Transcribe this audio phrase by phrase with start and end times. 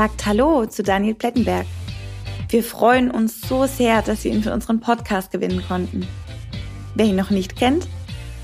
[0.00, 1.66] sagt Hallo zu Daniel Plettenberg.
[2.48, 6.08] Wir freuen uns so sehr, dass wir ihn für unseren Podcast gewinnen konnten.
[6.94, 7.86] Wer ihn noch nicht kennt,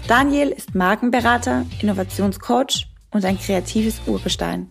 [0.06, 4.70] Daniel ist Markenberater, Innovationscoach und ein kreatives Urgestein.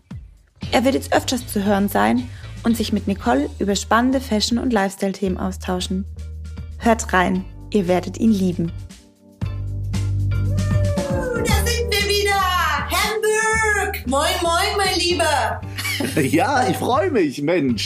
[0.71, 2.29] Er wird jetzt öfters zu hören sein
[2.61, 6.05] und sich mit Nicole über spannende Fashion- und Lifestyle-Themen austauschen.
[6.77, 8.71] Hört rein, ihr werdet ihn lieben.
[9.43, 12.91] Uh, da sind wir wieder!
[12.91, 14.05] Hamburg!
[14.05, 15.61] Moin, moin, mein Lieber!
[16.21, 17.85] Ja, ich freue mich, Mensch.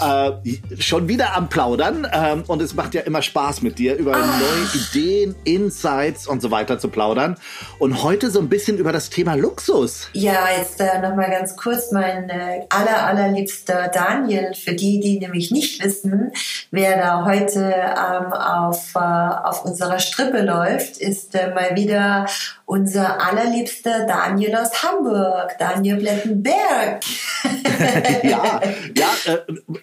[0.00, 4.16] Äh, schon wieder am Plaudern ähm, und es macht ja immer Spaß mit dir, über
[4.16, 4.38] ah.
[4.38, 7.36] neue Ideen, Insights und so weiter zu plaudern.
[7.78, 10.08] Und heute so ein bisschen über das Thema Luxus.
[10.12, 15.50] Ja, jetzt äh, nochmal ganz kurz mein äh, aller, allerliebster Daniel, für die, die nämlich
[15.50, 16.32] nicht wissen,
[16.70, 22.26] wer da heute ähm, auf, äh, auf unserer Strippe läuft, ist äh, mal wieder
[22.66, 27.02] unser allerliebster Daniel aus Hamburg, Daniel Blettenberg.
[28.22, 28.60] ja,
[28.94, 29.38] ja, äh,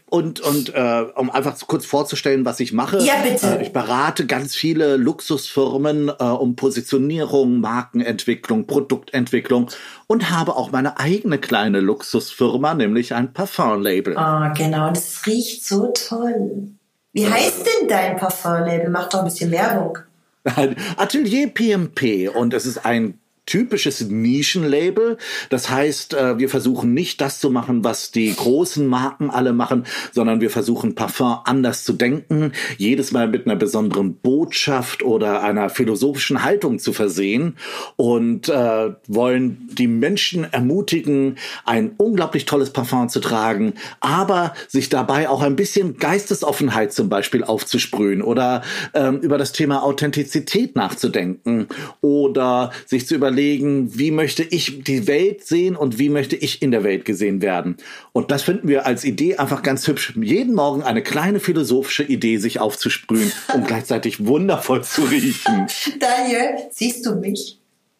[0.09, 2.99] und, und äh, um einfach kurz vorzustellen, was ich mache.
[2.99, 3.59] Ja, bitte.
[3.59, 9.69] Äh, ich berate ganz viele Luxusfirmen äh, um Positionierung, Markenentwicklung, Produktentwicklung
[10.07, 14.17] und habe auch meine eigene kleine Luxusfirma, nämlich ein Parfumlabel.
[14.17, 16.69] Ah, oh, genau, das riecht so toll.
[17.11, 18.89] Wie heißt denn dein Parfumlabel?
[18.89, 19.97] Mach doch ein bisschen Werbung.
[20.97, 25.17] Atelier PMP und es ist ein typisches Nischenlabel.
[25.49, 29.85] Das heißt, äh, wir versuchen nicht das zu machen, was die großen Marken alle machen,
[30.11, 35.69] sondern wir versuchen Parfum anders zu denken, jedes Mal mit einer besonderen Botschaft oder einer
[35.69, 37.55] philosophischen Haltung zu versehen
[37.95, 45.29] und äh, wollen die Menschen ermutigen, ein unglaublich tolles Parfum zu tragen, aber sich dabei
[45.29, 48.61] auch ein bisschen Geistesoffenheit zum Beispiel aufzusprühen oder
[48.93, 51.67] ähm, über das Thema Authentizität nachzudenken
[52.01, 56.63] oder sich zu überlegen, überlegen, wie möchte ich die Welt sehen und wie möchte ich
[56.63, 57.77] in der Welt gesehen werden.
[58.13, 60.13] Und das finden wir als Idee einfach ganz hübsch.
[60.19, 65.67] Jeden Morgen eine kleine philosophische Idee sich aufzusprühen und gleichzeitig wundervoll zu riechen.
[65.99, 67.59] Daniel, siehst du mich?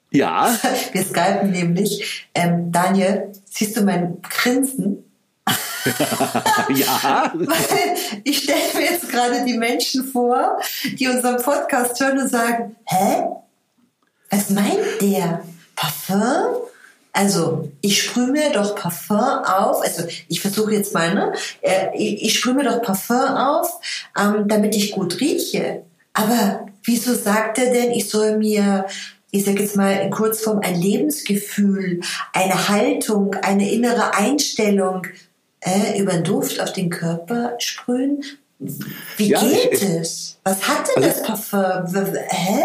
[0.09, 0.57] Ja.
[0.91, 2.27] Wir skypen nämlich.
[2.33, 5.03] Ähm, Daniel, siehst du mein Grinsen?
[6.73, 7.31] ja.
[8.23, 10.59] ich stelle mir jetzt gerade die Menschen vor,
[10.99, 13.23] die unseren Podcast hören und sagen, hä?
[14.29, 15.43] Was meint der?
[15.75, 16.55] Parfum?
[17.13, 19.81] Also, ich sprühe mir doch Parfum auf.
[19.81, 21.33] Also, ich versuche jetzt mal, ne?
[21.61, 23.79] Äh, ich sprühe mir doch Parfum auf,
[24.19, 25.83] ähm, damit ich gut rieche.
[26.13, 28.85] Aber wieso sagt er denn, ich soll mir,
[29.31, 32.01] ich sage jetzt mal in Kurzform, ein Lebensgefühl,
[32.33, 35.07] eine Haltung, eine innere Einstellung
[35.61, 38.23] äh, über den Duft auf den Körper sprühen?
[38.59, 40.39] Wie ja, geht ich, es?
[40.43, 42.15] Was hat denn also, das Parfum?
[42.29, 42.63] Hä?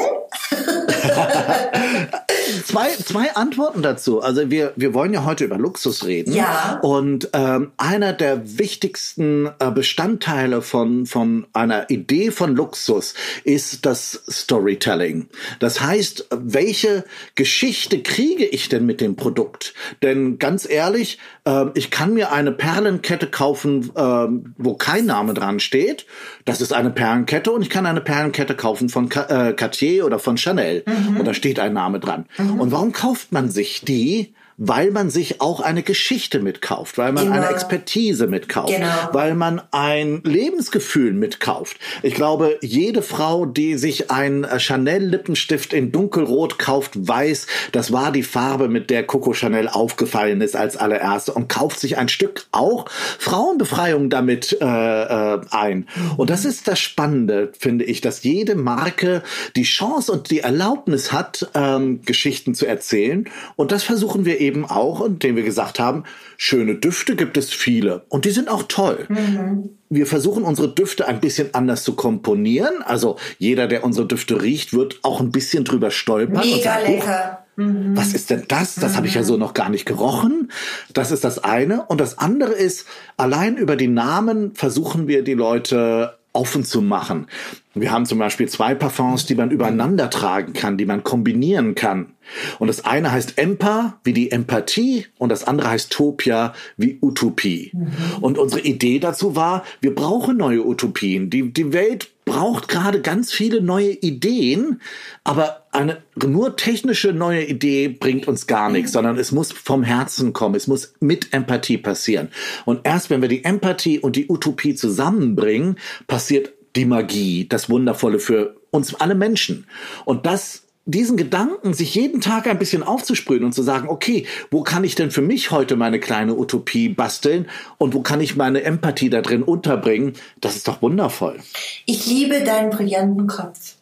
[2.64, 4.22] zwei, zwei Antworten dazu.
[4.22, 6.32] Also wir, wir wollen ja heute über Luxus reden.
[6.32, 6.80] Ja.
[6.82, 13.14] Und ähm, einer der wichtigsten äh, Bestandteile von, von einer Idee von Luxus
[13.44, 15.28] ist das Storytelling.
[15.58, 17.04] Das heißt, welche
[17.34, 19.74] Geschichte kriege ich denn mit dem Produkt?
[20.02, 25.60] Denn ganz ehrlich, äh, ich kann mir eine Perlenkette kaufen, äh, wo kein Name dran
[25.60, 26.06] steht.
[26.44, 30.36] Das ist eine Perlenkette und ich kann eine Perlenkette kaufen von äh, Cartier oder von
[30.36, 30.84] Chanel.
[30.86, 31.18] Mhm.
[31.18, 32.26] Und da steht ein Name dran.
[32.38, 32.60] Mhm.
[32.60, 34.34] Und warum kauft man sich die?
[34.64, 37.38] Weil man sich auch eine Geschichte mitkauft, weil man genau.
[37.38, 39.08] eine Expertise mitkauft, genau.
[39.12, 41.78] weil man ein Lebensgefühl mitkauft.
[42.02, 48.12] Ich glaube, jede Frau, die sich ein Chanel Lippenstift in dunkelrot kauft, weiß, das war
[48.12, 52.46] die Farbe, mit der Coco Chanel aufgefallen ist als allererste und kauft sich ein Stück
[52.52, 55.88] auch Frauenbefreiung damit äh, äh, ein.
[56.16, 59.24] Und das ist das Spannende, finde ich, dass jede Marke
[59.56, 63.28] die Chance und die Erlaubnis hat, ähm, Geschichten zu erzählen.
[63.56, 66.04] Und das versuchen wir eben auch, indem wir gesagt haben,
[66.36, 69.06] schöne Düfte gibt es viele und die sind auch toll.
[69.08, 69.70] Mhm.
[69.88, 72.82] Wir versuchen unsere Düfte ein bisschen anders zu komponieren.
[72.82, 76.40] Also jeder, der unsere Düfte riecht, wird auch ein bisschen drüber stolpern.
[76.40, 77.44] Mega und sagt, lecker.
[77.56, 77.96] Mhm.
[77.96, 78.76] Was ist denn das?
[78.76, 78.96] Das mhm.
[78.96, 80.50] habe ich ja so noch gar nicht gerochen.
[80.92, 81.84] Das ist das eine.
[81.86, 87.26] Und das andere ist, allein über die Namen versuchen wir die Leute offen zu machen.
[87.74, 92.14] Wir haben zum Beispiel zwei Parfums, die man übereinander tragen kann, die man kombinieren kann.
[92.58, 97.70] Und das eine heißt Empa, wie die Empathie, und das andere heißt Topia, wie Utopie.
[97.72, 97.92] Mhm.
[98.20, 101.30] Und unsere Idee dazu war, wir brauchen neue Utopien.
[101.30, 104.80] Die, die Welt braucht gerade ganz viele neue Ideen,
[105.22, 110.32] aber eine nur technische neue Idee bringt uns gar nichts, sondern es muss vom Herzen
[110.32, 112.28] kommen, es muss mit Empathie passieren.
[112.64, 115.76] Und erst wenn wir die Empathie und die Utopie zusammenbringen,
[116.06, 119.66] passiert die Magie, das Wundervolle für uns alle Menschen.
[120.06, 124.62] Und das diesen Gedanken, sich jeden Tag ein bisschen aufzusprühen und zu sagen, okay, wo
[124.62, 127.48] kann ich denn für mich heute meine kleine Utopie basteln
[127.78, 131.38] und wo kann ich meine Empathie da drin unterbringen, das ist doch wundervoll.
[131.86, 133.76] Ich liebe deinen brillanten Kopf.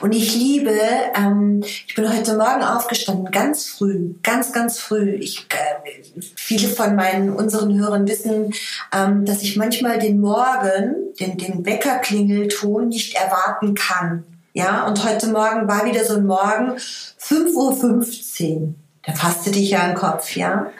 [0.00, 0.72] Und ich liebe,
[1.14, 5.10] ähm, ich bin heute Morgen aufgestanden, ganz früh, ganz, ganz früh.
[5.10, 8.54] Ich, äh, viele von meinen, unseren Hörern wissen,
[8.96, 14.24] ähm, dass ich manchmal den Morgen, den, den Weckerklingelton nicht erwarten kann.
[14.58, 18.74] Ja, und heute Morgen war wieder so ein Morgen, 5.15 Uhr.
[19.06, 20.72] Da fasste dich ja im Kopf, ja.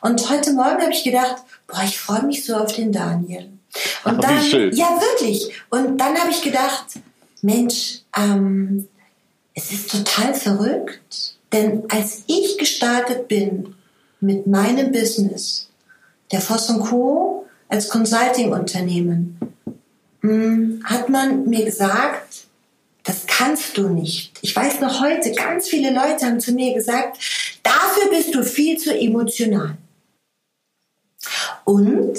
[0.00, 3.50] Und heute Morgen habe ich gedacht, boah, ich freue mich so auf den Daniel.
[4.04, 5.52] Und Ach, dann, ja wirklich.
[5.68, 6.84] Und dann habe ich gedacht,
[7.42, 8.86] Mensch, ähm,
[9.52, 13.74] es ist total verrückt, denn als ich gestartet bin
[14.20, 15.70] mit meinem Business,
[16.30, 17.46] der Voss Co.
[17.68, 19.40] als Consulting-Unternehmen,
[20.20, 22.43] mh, hat man mir gesagt,
[23.04, 24.38] das kannst du nicht.
[24.40, 27.18] Ich weiß noch heute, ganz viele Leute haben zu mir gesagt,
[27.62, 29.76] dafür bist du viel zu emotional.
[31.64, 32.18] Und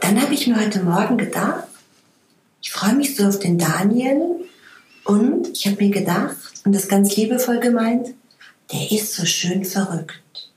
[0.00, 1.64] dann habe ich mir heute Morgen gedacht,
[2.62, 4.46] ich freue mich so auf den Daniel
[5.04, 8.08] und ich habe mir gedacht, und das ganz liebevoll gemeint,
[8.72, 10.50] der ist so schön verrückt.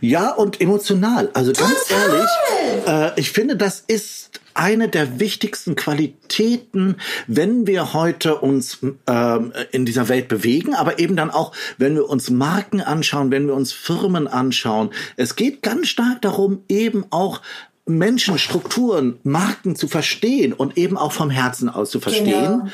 [0.00, 1.30] Ja, und emotional.
[1.32, 2.08] Also ganz Total!
[2.08, 9.52] ehrlich, äh, ich finde, das ist eine der wichtigsten Qualitäten, wenn wir heute uns ähm,
[9.72, 13.54] in dieser Welt bewegen, aber eben dann auch, wenn wir uns Marken anschauen, wenn wir
[13.54, 14.90] uns Firmen anschauen.
[15.16, 17.42] Es geht ganz stark darum, eben auch
[17.86, 22.60] Menschen, Strukturen, Marken zu verstehen und eben auch vom Herzen aus zu verstehen.
[22.60, 22.68] Genau.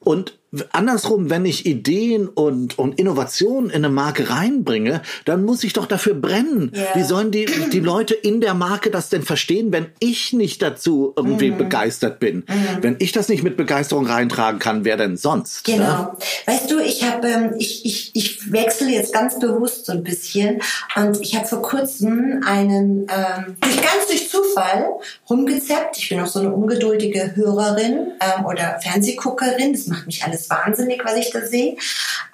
[0.00, 0.38] Und
[0.72, 5.86] andersrum, wenn ich Ideen und, und Innovationen in eine Marke reinbringe, dann muss ich doch
[5.86, 6.72] dafür brennen.
[6.74, 6.82] Ja.
[6.94, 11.12] Wie sollen die, die Leute in der Marke das denn verstehen, wenn ich nicht dazu
[11.16, 11.58] irgendwie Mhm.
[11.58, 12.44] begeistert bin?
[12.80, 15.66] Wenn ich das nicht mit Begeisterung reintragen kann, wer denn sonst?
[15.68, 15.74] ne?
[15.76, 16.16] Genau.
[16.46, 20.60] Weißt du, ich habe, ähm, ich, ich, ich wechsle jetzt ganz bewusst so ein bisschen
[20.96, 24.86] und ich habe vor kurzem einen, ähm, ganz durch Zufall
[25.28, 25.98] rumgezappt.
[25.98, 29.72] Ich bin auch so eine ungeduldige Hörerin ähm, oder Fernsehguckerin.
[29.72, 31.76] Das macht mich alles wahnsinnig, was ich da sehe.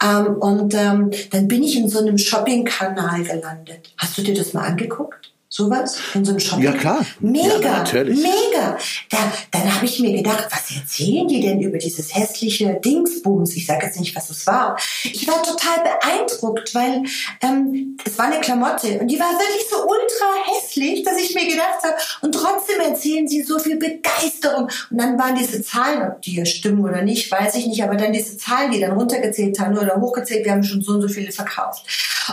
[0.02, 3.92] Ähm, und ähm, dann bin ich in so einem Shopping-Kanal gelandet.
[3.96, 5.31] Hast du dir das mal angeguckt?
[5.54, 5.98] Sowas?
[6.14, 6.64] In so einem Shopping?
[6.64, 7.04] Ja, klar.
[7.20, 8.22] Mega, Ja, natürlich.
[8.22, 8.78] mega.
[9.10, 9.18] Da,
[9.50, 13.54] dann habe ich mir gedacht, was erzählen die denn über dieses hässliche Dingsbums?
[13.54, 14.78] Ich sage jetzt nicht, was es war.
[15.04, 17.02] Ich war total beeindruckt, weil
[17.42, 21.46] ähm, es war eine Klamotte und die war wirklich so ultra hässlich, dass ich mir
[21.46, 24.70] gedacht habe, und trotzdem erzählen sie so viel Begeisterung.
[24.90, 27.96] Und dann waren diese Zahlen, ob die hier stimmen oder nicht, weiß ich nicht, aber
[27.96, 31.08] dann diese Zahlen, die dann runtergezählt haben oder hochgezählt, wir haben schon so und so
[31.08, 31.84] viele verkauft.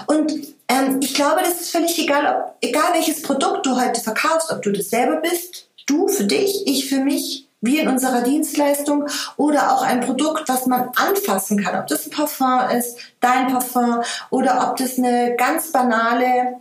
[0.07, 4.51] Und ähm, ich glaube, das ist völlig egal, ob, egal welches Produkt du heute verkaufst,
[4.51, 9.07] ob du das selber bist, du für dich, ich für mich, wir in unserer Dienstleistung
[9.35, 11.77] oder auch ein Produkt, was man anfassen kann.
[11.77, 16.59] Ob das ein Parfum ist, dein Parfum oder ob das eine ganz banale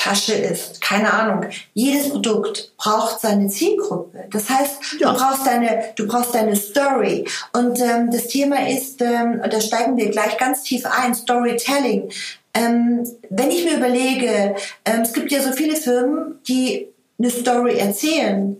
[0.00, 0.80] Tasche ist.
[0.80, 1.44] Keine Ahnung.
[1.74, 4.24] Jedes Produkt braucht seine Zielgruppe.
[4.30, 5.12] Das heißt, Ja.
[5.12, 7.26] du brauchst deine, du brauchst deine Story.
[7.52, 12.10] Und ähm, das Thema ist, ähm, da steigen wir gleich ganz tief ein, Storytelling.
[12.54, 14.54] Ähm, wenn ich mir überlege,
[14.86, 16.88] ähm, es gibt ja so viele Firmen, die
[17.18, 18.56] eine Story erzählen.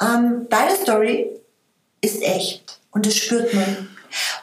[0.00, 1.30] Ähm, deine Story
[2.00, 3.88] ist echt und das spürt man.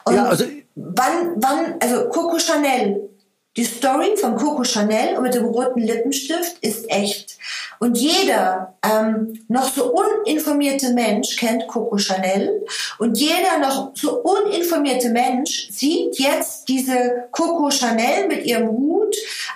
[0.04, 0.44] Und Ja, also-
[0.76, 3.08] wann, wann, also Coco Chanel,
[3.56, 7.38] die Story von Coco Chanel mit dem roten Lippenstift ist echt.
[7.78, 12.64] Und jeder ähm, noch so uninformierte Mensch kennt Coco Chanel.
[12.98, 19.14] Und jeder noch so uninformierte Mensch sieht jetzt diese Coco Chanel mit ihrem Hut,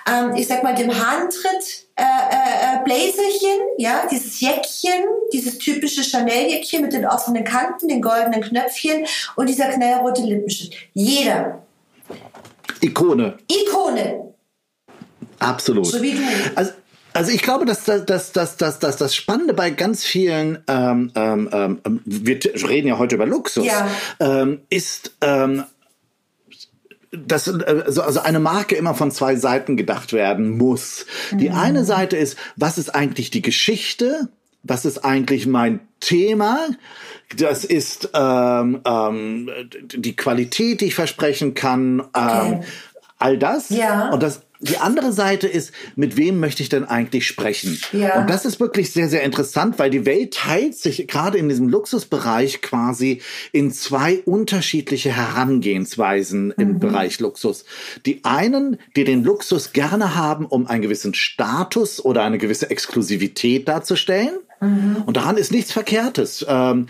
[0.09, 5.03] ähm, ich sag mal dem Handtritt äh, äh, äh, Bläserchen, ja, dieses Jäckchen,
[5.33, 10.73] dieses typische Chanel-Jäckchen mit den offenen Kanten, den goldenen Knöpfchen und dieser knallrote Lippenstift.
[10.93, 11.61] Jeder.
[12.81, 13.37] Ikone.
[13.49, 14.33] Ikone.
[15.39, 15.85] Absolut.
[15.87, 16.19] So wie du.
[16.55, 16.71] Also,
[17.13, 21.11] also ich glaube, dass das, das, das, das, das, das Spannende bei ganz vielen, ähm,
[21.15, 23.87] ähm, ähm, wir t- reden ja heute über Luxus, Ja.
[24.19, 25.63] ähm, ist, ähm,
[27.11, 31.05] dass äh, also also eine Marke immer von zwei Seiten gedacht werden muss.
[31.31, 34.29] Die eine Seite ist, was ist eigentlich die Geschichte?
[34.63, 36.67] Was ist eigentlich mein Thema?
[37.37, 39.49] Das ist ähm, ähm,
[39.95, 41.99] die Qualität, die ich versprechen kann.
[41.99, 42.59] Ähm, Okay.
[43.17, 43.69] all das.
[43.69, 44.09] Ja.
[44.11, 47.79] Und das die andere Seite ist, mit wem möchte ich denn eigentlich sprechen?
[47.93, 48.19] Ja.
[48.19, 51.69] Und das ist wirklich sehr, sehr interessant, weil die Welt teilt sich gerade in diesem
[51.69, 53.21] Luxusbereich quasi
[53.53, 56.79] in zwei unterschiedliche Herangehensweisen im Mhm.
[56.79, 57.63] Bereich Luxus.
[58.05, 63.65] Die einen, die den Luxus gerne haben, um einen gewissen Status oder eine gewisse Exklusivität
[63.67, 64.39] darzustellen.
[64.61, 65.03] Mhm.
[65.05, 66.45] Und daran ist nichts Verkehrtes.
[66.47, 66.87] Ähm,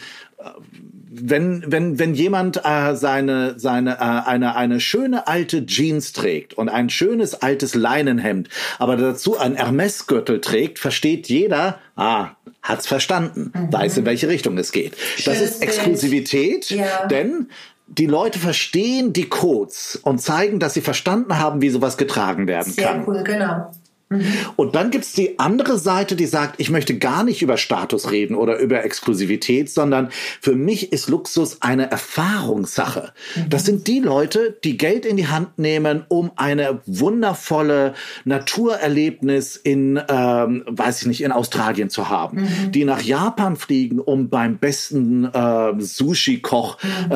[1.12, 6.70] wenn, wenn, wenn jemand äh, seine, seine, äh, eine, eine schöne alte Jeans trägt und
[6.70, 12.30] ein schönes altes Leinenhemd, aber dazu ein Hermes-Gürtel trägt, versteht jeder, ah,
[12.62, 13.74] hat's verstanden, mhm.
[13.74, 14.96] weiß in welche Richtung es geht.
[14.98, 17.08] Schönes das ist Exklusivität, ja.
[17.08, 17.48] denn
[17.88, 22.72] die Leute verstehen die Codes und zeigen, dass sie verstanden haben, wie sowas getragen werden
[22.72, 23.06] Sehr kann.
[23.06, 23.72] Sehr cool, genau.
[24.10, 24.26] Mhm.
[24.56, 28.36] Und dann gibt's die andere Seite, die sagt, ich möchte gar nicht über Status reden
[28.36, 30.10] oder über Exklusivität, sondern
[30.42, 33.14] für mich ist Luxus eine Erfahrungssache.
[33.36, 33.50] Mhm.
[33.50, 37.94] Das sind die Leute, die Geld in die Hand nehmen, um eine wundervolle
[38.26, 42.42] Naturerlebnis in, ähm, weiß ich nicht, in Australien zu haben.
[42.42, 42.72] Mhm.
[42.72, 46.78] Die nach Japan fliegen, um beim besten äh, Sushi-Koch
[47.10, 47.14] äh,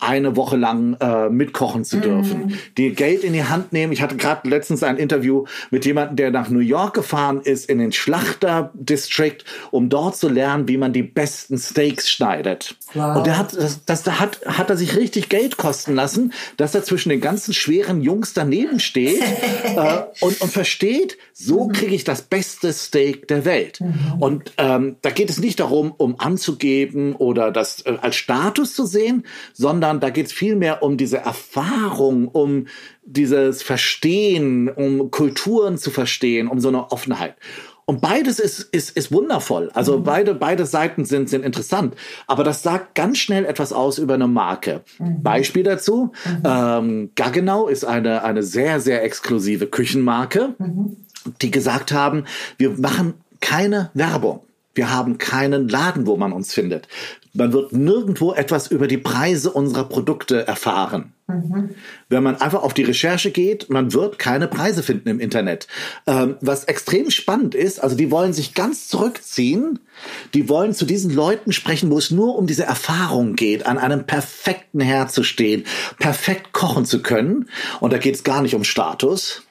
[0.00, 2.58] eine Woche lang äh, mitkochen zu dürfen.
[2.76, 3.92] Die Geld in die Hand nehmen.
[3.92, 7.78] Ich hatte gerade letztens ein Interview mit jemandem, der nach New York gefahren ist, in
[7.78, 9.38] den Schlachter District,
[9.70, 12.76] um dort zu lernen, wie man die besten Steaks schneidet.
[12.92, 13.16] Wow.
[13.16, 16.84] Und der hat, das, das hat, hat er sich richtig Geld kosten lassen, dass er
[16.84, 19.22] zwischen den ganzen schweren Jungs daneben steht
[19.64, 21.72] äh, und, und versteht, so mhm.
[21.72, 23.80] kriege ich das beste Steak der Welt.
[23.80, 24.20] Mhm.
[24.20, 28.84] Und ähm, da geht es nicht darum, um anzugeben oder das äh, als Status zu
[28.84, 32.66] sehen, sondern da geht es vielmehr um diese Erfahrung, um
[33.06, 37.36] dieses Verstehen, um Kulturen zu verstehen, um so eine Offenheit.
[37.86, 39.70] Und beides ist, ist, ist wundervoll.
[39.74, 40.04] Also mhm.
[40.04, 41.94] beide, beide Seiten sind, sind interessant.
[42.26, 44.82] Aber das sagt ganz schnell etwas aus über eine Marke.
[44.98, 45.22] Mhm.
[45.22, 46.12] Beispiel dazu.
[46.24, 46.42] Mhm.
[46.44, 50.96] Ähm, Gaggenau ist eine, eine sehr, sehr exklusive Küchenmarke, mhm.
[51.42, 52.24] die gesagt haben,
[52.56, 54.40] wir machen keine Werbung.
[54.74, 56.88] Wir haben keinen Laden, wo man uns findet.
[57.36, 61.12] Man wird nirgendwo etwas über die Preise unserer Produkte erfahren.
[61.26, 61.70] Mhm.
[62.08, 65.66] Wenn man einfach auf die Recherche geht, man wird keine Preise finden im Internet.
[66.06, 69.80] Ähm, was extrem spannend ist, also die wollen sich ganz zurückziehen,
[70.32, 74.06] die wollen zu diesen Leuten sprechen, wo es nur um diese Erfahrung geht, an einem
[74.06, 75.64] perfekten Herd zu stehen,
[75.98, 77.48] perfekt kochen zu können.
[77.80, 79.42] Und da geht es gar nicht um Status,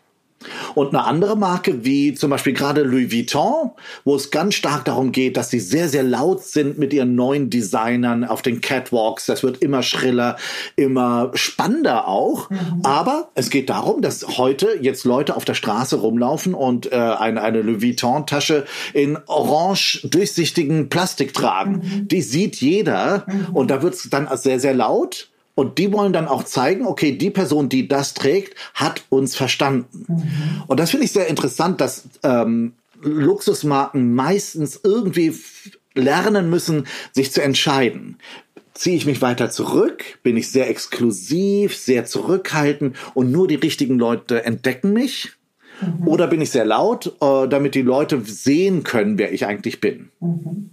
[0.75, 3.71] und eine andere Marke, wie zum Beispiel gerade Louis Vuitton,
[4.03, 7.49] wo es ganz stark darum geht, dass sie sehr, sehr laut sind mit ihren neuen
[7.49, 9.25] Designern auf den Catwalks.
[9.25, 10.37] Das wird immer schriller,
[10.75, 12.49] immer spannender auch.
[12.49, 12.81] Mhm.
[12.83, 17.41] Aber es geht darum, dass heute jetzt Leute auf der Straße rumlaufen und äh, eine,
[17.41, 21.81] eine Louis Vuitton-Tasche in orange durchsichtigen Plastik tragen.
[21.83, 22.07] Mhm.
[22.07, 23.55] Die sieht jeder mhm.
[23.55, 25.29] und da wird es dann sehr, sehr laut.
[25.55, 30.05] Und die wollen dann auch zeigen, okay, die Person, die das trägt, hat uns verstanden.
[30.07, 30.63] Mhm.
[30.67, 35.35] Und das finde ich sehr interessant, dass ähm, Luxusmarken meistens irgendwie
[35.93, 38.17] lernen müssen, sich zu entscheiden.
[38.73, 40.03] Ziehe ich mich weiter zurück?
[40.23, 45.33] Bin ich sehr exklusiv, sehr zurückhaltend und nur die richtigen Leute entdecken mich?
[45.81, 46.07] Mhm.
[46.07, 50.09] Oder bin ich sehr laut, äh, damit die Leute sehen können, wer ich eigentlich bin?
[50.19, 50.71] Mhm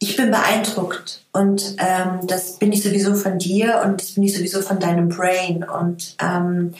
[0.00, 4.36] ich bin beeindruckt und ähm, das bin ich sowieso von dir und das bin ich
[4.36, 6.74] sowieso von deinem Brain und ähm,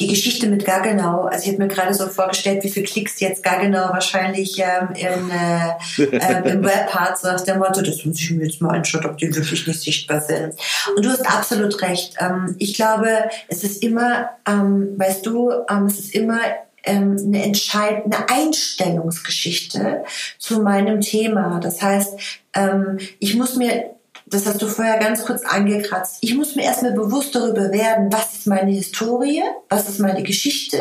[0.00, 3.44] die Geschichte mit Gaggenau, also ich habe mir gerade so vorgestellt, wie viel Klicks jetzt
[3.44, 8.18] Gaggenau wahrscheinlich ähm, in, äh, äh, im Web hat, so nach dem Motto, das muss
[8.18, 10.54] ich mir jetzt mal anschauen, ob die wirklich nicht sichtbar sind.
[10.96, 12.16] Und du hast absolut recht.
[12.18, 13.08] Ähm, ich glaube,
[13.46, 16.40] es ist immer, ähm, weißt du, ähm, es ist immer
[16.84, 20.04] ähm, eine entscheidende Einstellungsgeschichte
[20.38, 21.60] zu meinem Thema.
[21.60, 22.14] Das heißt,
[22.54, 23.94] ähm, ich muss mir
[24.26, 26.18] das hast du vorher ganz kurz angekratzt.
[26.22, 30.80] Ich muss mir erstmal bewusst darüber werden, was ist meine Historie, was ist meine Geschichte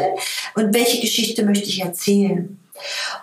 [0.56, 2.58] und welche Geschichte möchte ich erzählen.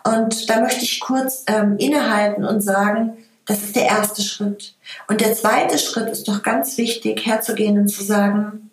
[0.04, 4.74] Und da möchte ich kurz ähm, innehalten und sagen, das ist der erste Schritt.
[5.08, 8.70] Und der zweite Schritt ist doch ganz wichtig, herzugehen und zu sagen,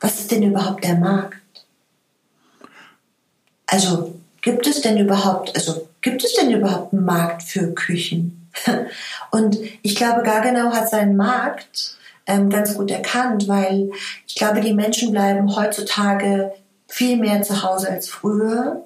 [0.00, 1.38] was ist denn überhaupt der Markt?
[3.68, 8.50] Also gibt es denn überhaupt, also gibt es denn überhaupt einen Markt für Küchen?
[9.30, 11.96] Und ich glaube, Gaggenau hat seinen Markt
[12.26, 13.90] ähm, ganz gut erkannt, weil
[14.26, 16.52] ich glaube, die Menschen bleiben heutzutage
[16.88, 18.84] viel mehr zu Hause als früher.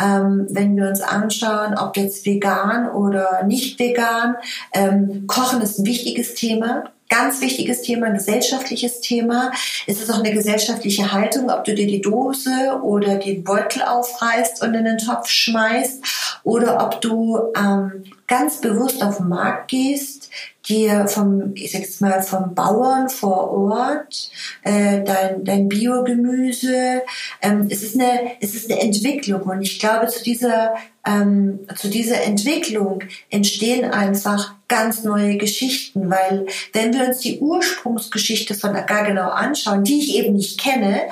[0.00, 4.36] Ähm, wenn wir uns anschauen, ob jetzt vegan oder nicht vegan,
[4.72, 9.52] ähm, Kochen ist ein wichtiges Thema ganz wichtiges Thema, ein gesellschaftliches Thema.
[9.86, 14.62] Es ist auch eine gesellschaftliche Haltung, ob du dir die Dose oder den Beutel aufreißt
[14.62, 16.04] und in den Topf schmeißt
[16.42, 20.28] oder ob du ähm, ganz bewusst auf den Markt gehst,
[20.68, 24.30] dir vom, ich sag's mal, vom Bauern vor Ort,
[24.62, 27.02] äh, dein, dein Biogemüse.
[27.42, 30.74] Ähm, es, ist eine, es ist eine Entwicklung und ich glaube, zu dieser,
[31.06, 38.54] ähm, zu dieser Entwicklung entstehen einfach ganz neue Geschichten, weil wenn wir uns die Ursprungsgeschichte
[38.54, 41.02] von Gaggenau anschauen, die ich eben nicht kenne,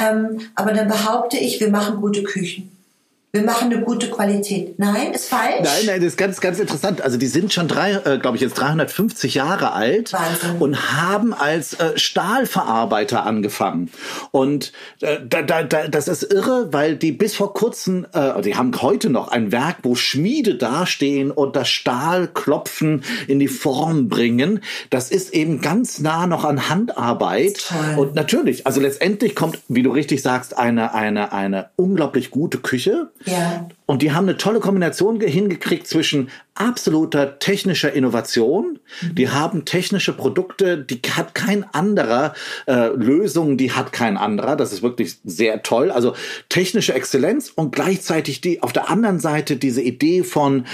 [0.00, 2.71] ähm, aber dann behaupte ich, wir machen gute Küchen.
[3.34, 4.78] Wir machen eine gute Qualität.
[4.78, 5.62] Nein, ist falsch.
[5.62, 7.00] Nein, nein, das ist ganz, ganz interessant.
[7.00, 10.58] Also die sind schon drei, äh, glaube ich, jetzt 350 Jahre alt Wahnsinn.
[10.60, 13.90] und haben als äh, Stahlverarbeiter angefangen.
[14.32, 18.54] Und äh, da, da, da, das ist irre, weil die bis vor kurzem, äh, die
[18.54, 24.10] haben heute noch ein Werk, wo Schmiede dastehen und das Stahl klopfen, in die Form
[24.10, 24.60] bringen.
[24.90, 27.66] Das ist eben ganz nah noch an Handarbeit.
[27.66, 27.98] Toll.
[27.98, 33.08] Und natürlich, also letztendlich kommt, wie du richtig sagst, eine, eine, eine unglaublich gute Küche.
[33.24, 33.68] Ja.
[33.86, 38.78] Und die haben eine tolle Kombination ge- hingekriegt zwischen absoluter technischer Innovation.
[39.12, 42.34] Die haben technische Produkte, die hat kein anderer,
[42.66, 44.56] äh, Lösungen, die hat kein anderer.
[44.56, 45.90] Das ist wirklich sehr toll.
[45.90, 46.14] Also
[46.48, 50.66] technische Exzellenz und gleichzeitig die auf der anderen Seite diese Idee von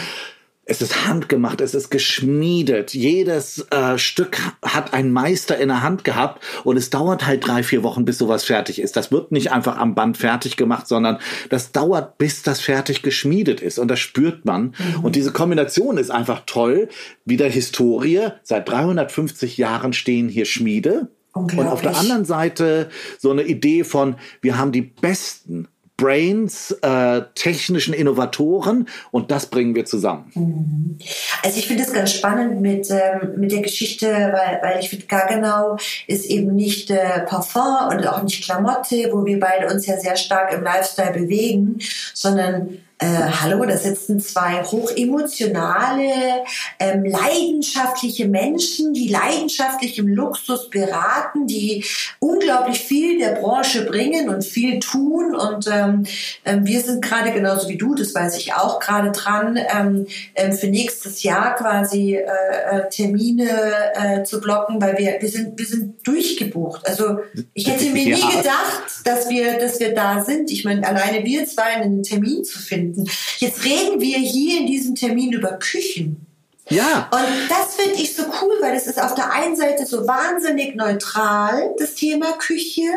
[0.68, 2.92] es ist handgemacht, es ist geschmiedet.
[2.92, 7.62] Jedes äh, Stück hat ein Meister in der Hand gehabt und es dauert halt drei,
[7.62, 8.94] vier Wochen, bis sowas fertig ist.
[8.94, 13.62] Das wird nicht einfach am Band fertig gemacht, sondern das dauert, bis das fertig geschmiedet
[13.62, 14.74] ist und das spürt man.
[15.02, 16.88] Und diese Kombination ist einfach toll.
[17.24, 18.28] Wieder Historie.
[18.42, 21.08] Seit 350 Jahren stehen hier Schmiede.
[21.32, 25.68] Und auf der anderen Seite so eine Idee von, wir haben die besten
[25.98, 30.98] Brains, äh, technischen Innovatoren und das bringen wir zusammen.
[31.42, 35.06] Also ich finde es ganz spannend mit, ähm, mit der Geschichte, weil, weil ich finde,
[35.06, 35.76] Gaggenau
[36.06, 40.16] ist eben nicht äh, Parfum und auch nicht Klamotte, wo wir beide uns ja sehr
[40.16, 41.78] stark im Lifestyle bewegen,
[42.14, 46.44] sondern äh, hallo, da sitzen zwei hochemotionale,
[46.80, 51.84] ähm, leidenschaftliche Menschen, die leidenschaftlich im Luxus beraten, die
[52.18, 55.36] unglaublich viel der Branche bringen und viel tun.
[55.36, 56.06] Und ähm,
[56.44, 60.52] ähm, wir sind gerade genauso wie du, das weiß ich auch, gerade dran, ähm, ähm,
[60.52, 63.48] für nächstes Jahr quasi äh, äh, Termine
[63.94, 66.84] äh, zu blocken, weil wir, wir sind, wir sind durchgebucht.
[66.86, 67.18] Also
[67.54, 70.50] ich hätte mir nie gedacht, dass wir, dass wir da sind.
[70.50, 72.58] Ich meine, alleine wir zwei einen Termin zu
[72.94, 73.10] finden.
[73.38, 76.24] Jetzt reden wir hier in diesem Termin über Küchen.
[76.70, 80.06] Ja, Und das finde ich so cool, weil es ist auf der einen Seite so
[80.06, 82.90] wahnsinnig neutral, das Thema Küche,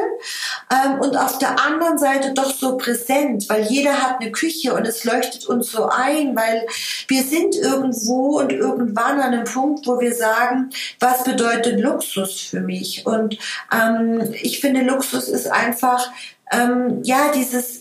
[0.69, 4.85] ähm, und auf der anderen Seite doch so präsent, weil jeder hat eine Küche und
[4.85, 6.67] es leuchtet uns so ein, weil
[7.07, 12.59] wir sind irgendwo und irgendwann an einem Punkt, wo wir sagen, was bedeutet Luxus für
[12.59, 13.05] mich?
[13.05, 13.37] Und
[13.73, 16.11] ähm, ich finde, Luxus ist einfach,
[16.51, 17.80] ähm, ja, dieses,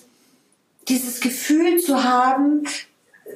[0.88, 2.64] dieses Gefühl zu haben,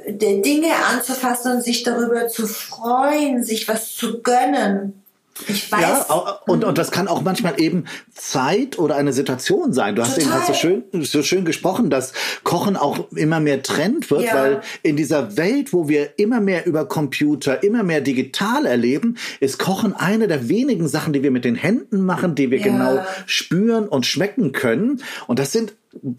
[0.09, 5.00] der Dinge anzufassen und sich darüber zu freuen, sich was zu gönnen.
[5.48, 5.80] Ich weiß.
[5.80, 9.96] ja, und, und das kann auch manchmal eben Zeit oder eine Situation sein.
[9.96, 10.46] Du hast eben Total.
[10.46, 12.12] halt so schön, so schön gesprochen, dass
[12.44, 14.35] Kochen auch immer mehr Trend wird, Ja.
[14.35, 19.59] weil in dieser Welt, wo wir immer mehr über Computer, immer mehr digital erleben, ist
[19.59, 22.64] Kochen eine der wenigen Sachen, die wir mit den Händen machen, die wir Ja.
[22.64, 25.02] genau spüren und schmecken können.
[25.26, 25.72] Und das sind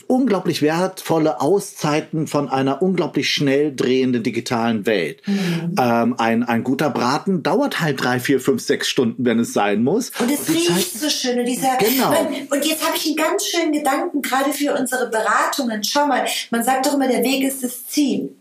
[0.07, 5.21] unglaublich wertvolle Auszeiten von einer unglaublich schnell drehenden digitalen Welt.
[5.25, 5.75] Mhm.
[5.79, 9.83] Ähm, ein, ein guter Braten dauert halt drei, vier, fünf, sechs Stunden, wenn es sein
[9.83, 10.11] muss.
[10.19, 11.39] Und es riecht Zeit- so schön.
[11.39, 12.09] Und, dieser, Genau.
[12.09, 15.83] man, und jetzt habe ich einen ganz schönen Gedanken, gerade für unsere Beratungen.
[15.83, 18.35] Schau mal, man sagt doch immer, der Weg ist das Ziel.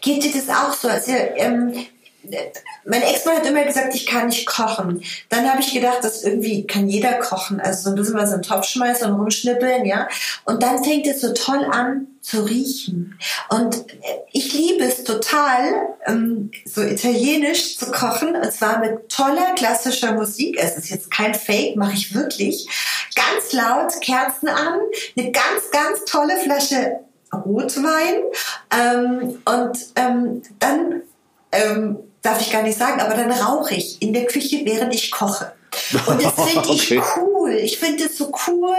[0.00, 0.88] Geht dir das auch so?
[0.88, 1.72] Also, ähm,
[2.84, 5.02] mein Ex-Mann hat immer gesagt, ich kann nicht kochen.
[5.28, 7.60] Dann habe ich gedacht, das irgendwie kann jeder kochen.
[7.60, 10.08] Also so ein bisschen was in den Topf schmeißen und rumschnippeln, ja.
[10.44, 13.18] Und dann fängt es so toll an zu riechen.
[13.48, 13.84] Und
[14.32, 18.34] ich liebe es total, ähm, so italienisch zu kochen.
[18.36, 20.56] Und zwar mit toller klassischer Musik.
[20.58, 22.68] Es ist jetzt kein Fake, mache ich wirklich.
[23.14, 24.80] Ganz laut, Kerzen an,
[25.16, 27.00] eine ganz, ganz tolle Flasche
[27.32, 28.22] Rotwein.
[28.70, 31.02] Ähm, und ähm, dann
[32.22, 35.52] darf ich gar nicht sagen, aber dann rauche ich in der Küche, während ich koche.
[36.06, 37.02] Und das finde ich Okay.
[37.16, 37.52] cool.
[37.52, 38.76] Ich finde es so cool,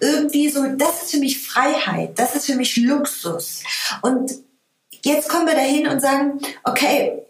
[0.00, 3.62] irgendwie so, das ist für mich Freiheit, das ist für mich Luxus.
[4.02, 4.32] Und
[5.04, 7.22] jetzt kommen wir dahin und sagen, okay,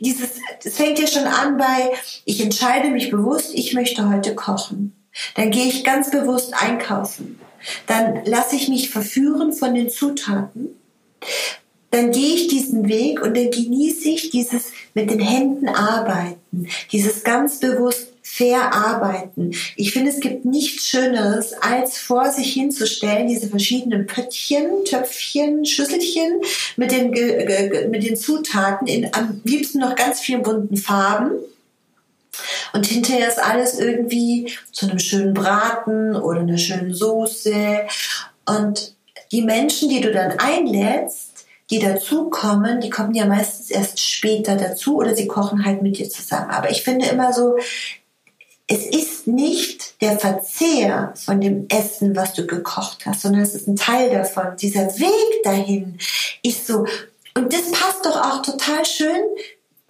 [0.00, 0.30] dieses,
[0.62, 1.92] es fängt ja schon an bei,
[2.24, 5.08] ich entscheide mich bewusst, ich möchte heute kochen.
[5.34, 7.38] Dann gehe ich ganz bewusst einkaufen.
[7.86, 10.76] Dann lasse ich mich verführen von den Zutaten
[11.92, 17.22] dann gehe ich diesen Weg und dann genieße ich dieses mit den Händen arbeiten, dieses
[17.22, 19.50] ganz bewusst fair arbeiten.
[19.76, 26.40] Ich finde, es gibt nichts Schöneres, als vor sich hinzustellen, diese verschiedenen Pöttchen, Töpfchen, Schüsselchen
[26.76, 27.10] mit den,
[27.90, 31.32] mit den Zutaten in am liebsten noch ganz vielen bunten Farben.
[32.72, 37.82] Und hinterher ist alles irgendwie zu einem schönen Braten oder einer schönen Soße.
[38.46, 38.94] Und
[39.30, 41.31] die Menschen, die du dann einlädst,
[41.72, 46.08] die dazukommen, die kommen ja meistens erst später dazu oder sie kochen halt mit dir
[46.08, 46.50] zusammen.
[46.50, 47.56] Aber ich finde immer so,
[48.66, 53.68] es ist nicht der Verzehr von dem Essen, was du gekocht hast, sondern es ist
[53.68, 54.54] ein Teil davon.
[54.60, 55.98] Dieser Weg dahin
[56.42, 56.84] ist so,
[57.34, 59.22] und das passt doch auch total schön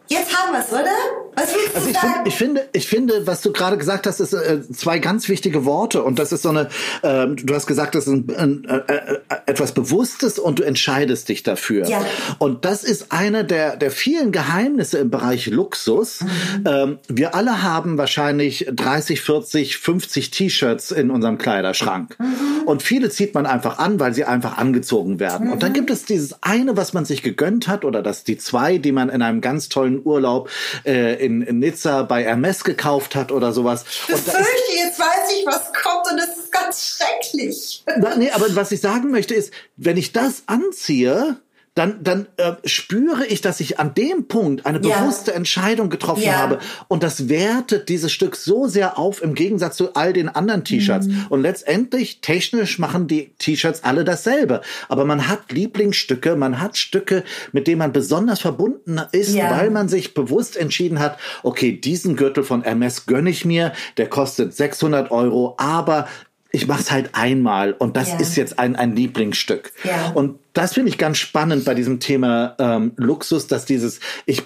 [0.09, 0.91] Jetzt haben wir es, oder?
[1.35, 2.13] Was willst du also ich, sagen?
[2.15, 5.65] Find, ich finde, ich finde, was du gerade gesagt hast, ist äh, zwei ganz wichtige
[5.65, 6.69] Worte und das ist so eine.
[7.03, 11.29] Äh, du hast gesagt, das ist ein, ein, äh, äh, etwas Bewusstes und du entscheidest
[11.29, 11.89] dich dafür.
[11.89, 12.05] Ja.
[12.39, 16.21] Und das ist einer der der vielen Geheimnisse im Bereich Luxus.
[16.21, 16.29] Mhm.
[16.67, 22.67] Ähm, wir alle haben wahrscheinlich 30, 40, 50 T-Shirts in unserem Kleiderschrank mhm.
[22.67, 25.47] und viele zieht man einfach an, weil sie einfach angezogen werden.
[25.47, 25.53] Mhm.
[25.55, 25.77] Und dann mhm.
[25.77, 29.09] gibt es dieses eine, was man sich gegönnt hat oder das die zwei, die man
[29.09, 30.49] in einem ganz tollen Urlaub
[30.85, 33.85] äh, in, in Nizza bei Hermes gekauft hat oder sowas.
[34.09, 37.85] Ich fürchte, jetzt weiß ich, was kommt und es ist ganz schrecklich.
[37.99, 41.42] Na, nee, aber was ich sagen möchte ist, wenn ich das anziehe,
[41.75, 45.01] dann, dann äh, spüre ich, dass ich an dem Punkt eine ja.
[45.01, 46.35] bewusste Entscheidung getroffen ja.
[46.35, 46.59] habe.
[46.89, 51.07] Und das wertet dieses Stück so sehr auf im Gegensatz zu all den anderen T-Shirts.
[51.07, 51.27] Mhm.
[51.31, 54.61] Und letztendlich, technisch machen die T-Shirts alle dasselbe.
[54.91, 59.51] Aber man hat Lieblingsstücke, man hat Stücke, mit denen man besonders verbunden ist, ja.
[59.51, 64.09] weil man sich bewusst entschieden hat, okay, diesen Gürtel von MS gönne ich mir, der
[64.09, 66.07] kostet 600 Euro, aber
[66.53, 68.19] ich mache es halt einmal und das ja.
[68.19, 69.73] ist jetzt ein, ein Lieblingsstück.
[69.85, 70.13] Ja.
[70.15, 74.43] Und das finde ich ganz spannend bei diesem Thema ähm, Luxus, dass dieses, ich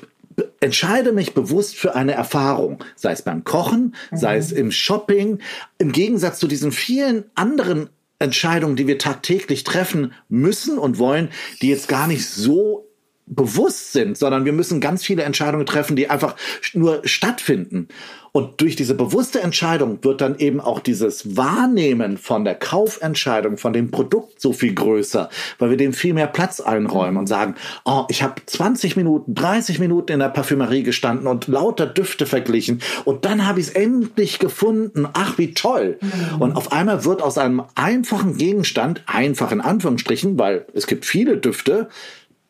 [0.60, 4.16] entscheide mich bewusst für eine Erfahrung, sei es beim Kochen, mhm.
[4.16, 5.40] sei es im Shopping,
[5.78, 7.88] im Gegensatz zu diesen vielen anderen
[8.18, 12.85] Entscheidungen, die wir tagtäglich treffen müssen und wollen, die jetzt gar nicht so
[13.26, 16.36] bewusst sind, sondern wir müssen ganz viele Entscheidungen treffen, die einfach
[16.74, 17.88] nur stattfinden.
[18.30, 23.72] Und durch diese bewusste Entscheidung wird dann eben auch dieses Wahrnehmen von der Kaufentscheidung, von
[23.72, 27.54] dem Produkt so viel größer, weil wir dem viel mehr Platz einräumen und sagen,
[27.86, 32.82] oh, ich habe 20 Minuten, 30 Minuten in der Parfümerie gestanden und lauter Düfte verglichen
[33.06, 35.08] und dann habe ich es endlich gefunden.
[35.14, 35.98] Ach, wie toll.
[36.02, 36.42] Mhm.
[36.42, 41.38] Und auf einmal wird aus einem einfachen Gegenstand, einfach in Anführungsstrichen, weil es gibt viele
[41.38, 41.88] Düfte,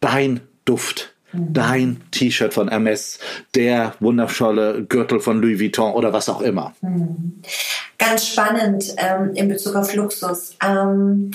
[0.01, 1.15] dein Duft.
[1.33, 3.19] Dein T-Shirt von Hermes,
[3.55, 6.75] der wundervolle Gürtel von Louis Vuitton oder was auch immer.
[7.99, 10.57] Ganz spannend ähm, in Bezug auf Luxus.
[10.63, 11.33] Ähm,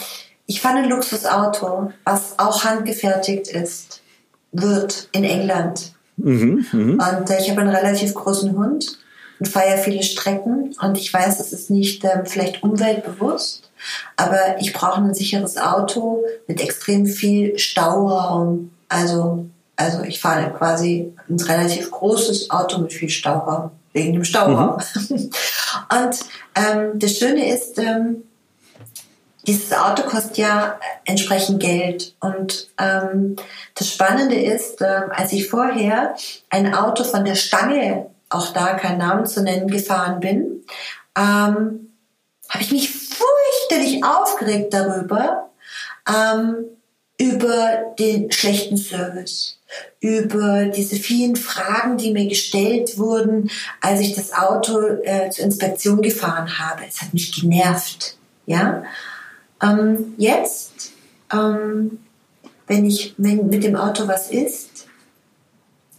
[0.47, 4.01] ich fand ein Luxusauto, was auch handgefertigt ist,
[4.51, 5.93] wird in England.
[6.17, 7.19] Mhm, mh.
[7.19, 8.97] Und äh, ich habe einen relativ großen Hund
[9.39, 13.71] und fahre viele Strecken und ich weiß, es ist nicht ähm, vielleicht umweltbewusst,
[14.15, 19.45] aber ich brauche ein sicheres Auto mit extrem viel Stauraum also,
[19.77, 24.81] also ich fahre quasi ein relativ großes Auto mit viel Stauraum, wegen dem Stauraum.
[25.09, 25.31] Mhm.
[25.89, 26.19] Und
[26.55, 28.23] ähm, das Schöne ist, ähm,
[29.47, 32.15] dieses Auto kostet ja entsprechend Geld.
[32.19, 33.37] Und ähm,
[33.75, 36.15] das Spannende ist, ähm, als ich vorher
[36.49, 40.65] ein Auto von der Stange, auch da keinen Namen zu nennen, gefahren bin,
[41.17, 41.93] ähm,
[42.49, 45.49] habe ich mich fürchterlich aufgeregt darüber,
[46.07, 46.65] ähm,
[47.21, 49.59] über den schlechten Service,
[49.99, 56.01] über diese vielen Fragen, die mir gestellt wurden, als ich das Auto äh, zur Inspektion
[56.01, 56.81] gefahren habe.
[56.87, 58.17] Es hat mich genervt.
[58.47, 58.83] Ja,
[59.61, 60.93] ähm, jetzt,
[61.31, 61.99] ähm,
[62.65, 64.87] wenn ich wenn mit dem Auto was ist,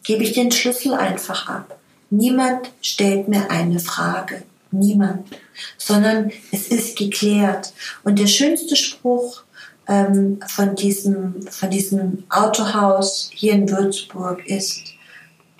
[0.03, 1.79] gebe ich den Schlüssel einfach ab.
[2.11, 4.43] Niemand stellt mir eine Frage.
[4.73, 5.29] Niemand.
[5.79, 7.73] Sondern es ist geklärt.
[8.03, 9.45] Und der schönste Spruch,
[9.89, 14.95] ähm, von, diesem, von diesem Autohaus hier in Würzburg ist,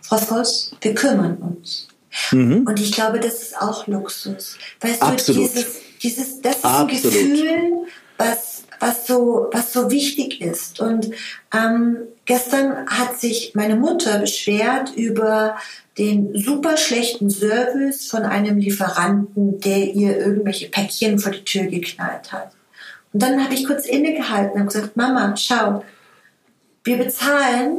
[0.03, 1.89] Frau Voss, wir kümmern uns.
[2.31, 2.67] Mhm.
[2.67, 4.59] Und ich glaube, das ist auch Luxus.
[4.81, 5.45] Weißt Absolut.
[5.45, 5.67] du, dieses,
[6.03, 7.17] dieses, das ist Absolut.
[7.17, 7.87] ein Gefühl,
[8.19, 10.81] was, was, so, was so wichtig ist.
[10.81, 11.11] Und
[11.55, 15.57] ähm, gestern hat sich meine Mutter beschwert über
[15.99, 22.33] den super schlechten Service von einem Lieferanten, der ihr irgendwelche Päckchen vor die Tür geknallt
[22.33, 22.53] hat.
[23.13, 25.85] Und dann habe ich kurz innegehalten und gesagt, Mama, schau,
[26.85, 27.77] wir bezahlen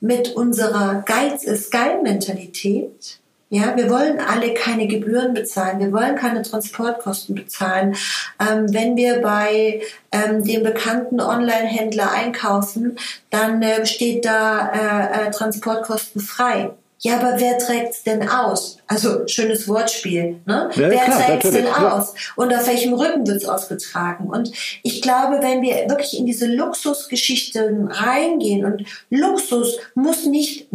[0.00, 3.18] mit unserer Geiz ist geil Mentalität.
[3.48, 7.94] Ja, wir wollen alle keine Gebühren bezahlen, wir wollen keine Transportkosten bezahlen.
[8.40, 12.98] Ähm, wenn wir bei ähm, dem bekannten Online-Händler einkaufen,
[13.30, 16.72] dann äh, steht da äh, äh, Transportkosten frei.
[17.00, 18.78] Ja, aber wer trägt's denn aus?
[18.86, 20.40] Also schönes Wortspiel.
[20.46, 20.70] Ne?
[20.74, 21.94] Ja, wer klar, trägt's denn klar.
[21.94, 22.14] aus?
[22.36, 24.28] Und auf welchem Rücken wird's ausgetragen?
[24.28, 24.50] Und
[24.82, 30.68] ich glaube, wenn wir wirklich in diese Luxusgeschichten reingehen und Luxus muss nicht,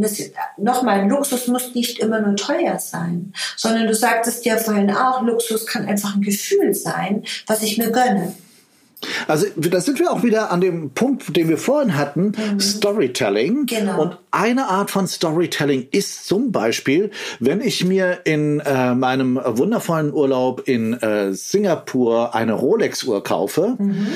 [0.57, 5.65] nochmal, Luxus muss nicht immer nur teuer sein, sondern du sagtest ja vorhin auch, Luxus
[5.65, 8.36] kann einfach ein Gefühl sein, was ich mir gönne.
[9.28, 12.60] Also da sind wir auch wieder an dem Punkt, den wir vorhin hatten, Mhm.
[12.60, 13.66] Storytelling.
[13.66, 14.02] Genau.
[14.02, 20.14] Und eine Art von Storytelling ist zum Beispiel, wenn ich mir in äh, meinem wundervollen
[20.14, 23.76] Urlaub in äh, Singapur eine Rolex-Uhr kaufe.
[23.78, 24.08] Mhm.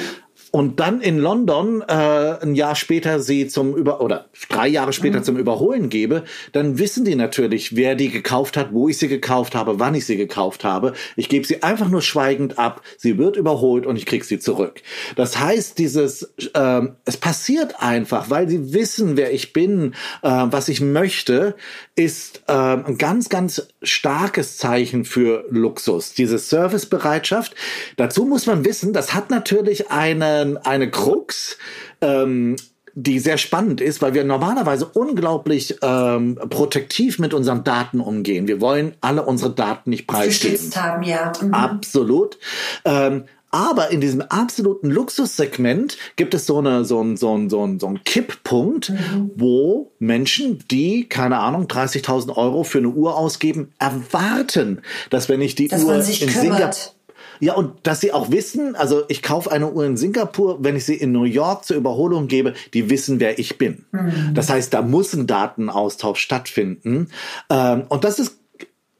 [0.55, 5.21] Und dann in London äh, ein Jahr später sie zum Über oder drei Jahre später
[5.21, 9.53] zum Überholen gebe, dann wissen die natürlich, wer die gekauft hat, wo ich sie gekauft
[9.53, 10.93] habe, wann ich sie gekauft habe.
[11.17, 12.83] Ich gebe sie einfach nur schweigend ab.
[12.95, 14.81] Sie wird überholt und ich krieg sie zurück.
[15.17, 20.69] Das heißt, dieses ähm, es passiert einfach, weil sie wissen, wer ich bin, äh, was
[20.69, 21.55] ich möchte,
[21.97, 26.13] ist äh, ein ganz, ganz starkes Zeichen für Luxus.
[26.13, 27.55] Diese Servicebereitschaft.
[27.97, 31.57] Dazu muss man wissen, das hat natürlich eine eine Krux,
[32.01, 32.55] ähm,
[32.95, 38.47] die sehr spannend ist, weil wir normalerweise unglaublich ähm, protektiv mit unseren Daten umgehen.
[38.47, 40.71] Wir wollen alle unsere Daten nicht preisgeben.
[40.75, 41.33] Haben, ja.
[41.41, 41.53] Mhm.
[41.53, 42.37] Absolut.
[42.85, 47.65] Ähm, aber in diesem absoluten Luxussegment gibt es so, eine, so, ein, so, ein, so,
[47.65, 48.91] ein, so einen Kipppunkt,
[49.35, 55.55] wo Menschen, die, keine Ahnung, 30.000 Euro für eine Uhr ausgeben, erwarten, dass wenn ich
[55.55, 56.01] die Dass Uhr in.
[56.01, 56.94] Singapur
[57.39, 60.85] ja, und dass sie auch wissen, also ich kaufe eine Uhr in Singapur, wenn ich
[60.85, 63.85] sie in New York zur Überholung gebe, die wissen, wer ich bin.
[64.33, 67.09] Das heißt, da muss ein Datenaustausch stattfinden.
[67.49, 68.37] Ähm, und das ist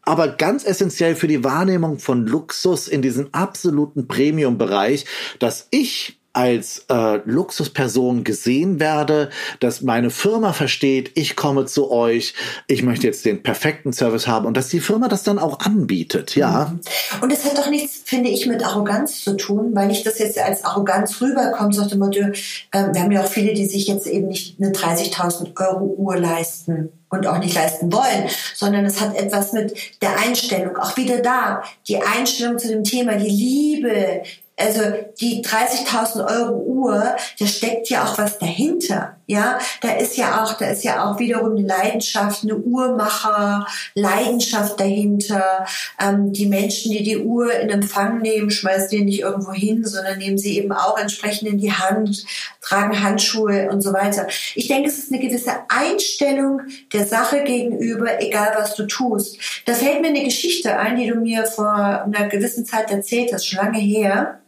[0.02, 5.06] aber ganz essentiell für die Wahrnehmung von Luxus in diesem absoluten Premium-Bereich,
[5.40, 12.34] dass ich als äh, Luxusperson gesehen werde, dass meine Firma versteht, ich komme zu euch,
[12.68, 16.36] ich möchte jetzt den perfekten Service haben und dass die Firma das dann auch anbietet,
[16.36, 16.76] ja.
[17.22, 20.38] Und es hat doch nichts, finde ich, mit Arroganz zu tun, weil nicht das jetzt
[20.38, 22.34] als Arroganz rüberkommt, sagt immer, ähm,
[22.72, 26.92] wir haben ja auch viele, die sich jetzt eben nicht eine 30.000 Euro Uhr leisten
[27.10, 31.64] und auch nicht leisten wollen, sondern es hat etwas mit der Einstellung, auch wieder da,
[31.88, 34.24] die Einstellung zu dem Thema, die Liebe,
[34.58, 34.82] also
[35.20, 39.18] die 30.000 Euro Uhr, da steckt ja auch was dahinter.
[39.28, 43.66] Ja, da ist ja auch, da ist ja auch wiederum eine Leidenschaft, eine Uhrmacher,
[43.96, 45.66] Leidenschaft dahinter.
[46.00, 50.20] Ähm, die Menschen, die die Uhr in Empfang nehmen, schmeißen die nicht irgendwo hin, sondern
[50.20, 52.26] nehmen sie eben auch entsprechend in die Hand,
[52.62, 54.28] tragen Handschuhe und so weiter.
[54.54, 56.62] Ich denke, es ist eine gewisse Einstellung
[56.94, 59.38] der Sache gegenüber, egal was du tust.
[59.66, 63.48] Da fällt mir eine Geschichte ein, die du mir vor einer gewissen Zeit erzählt hast,
[63.48, 64.40] schon lange her